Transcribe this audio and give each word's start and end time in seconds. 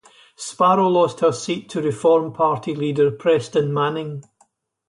Sparrow 0.35 0.87
lost 0.87 1.19
her 1.19 1.31
seat 1.31 1.69
to 1.69 1.79
Reform 1.83 2.33
Party 2.33 2.73
leader 2.73 3.11
Preston 3.11 3.71
Manning. 3.71 4.23